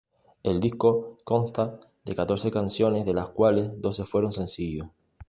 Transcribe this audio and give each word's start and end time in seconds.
El 0.41 0.59
disco 0.59 1.19
consta 1.23 1.79
de 2.05 2.15
catorce 2.15 2.49
canciones, 2.49 3.05
de 3.05 3.13
las 3.13 3.29
cuales 3.29 3.79
doce 3.79 4.03
fueron 4.03 4.31
Sencillo. 4.31 4.89